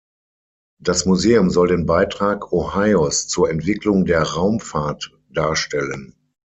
Das 0.79 1.05
Museum 1.05 1.51
soll 1.51 1.67
den 1.67 1.85
Beitrag 1.85 2.51
Ohios 2.51 3.27
zur 3.27 3.51
Entwicklung 3.51 4.03
der 4.05 4.23
Raumfahrt 4.23 5.11
darstellen. 5.29 6.15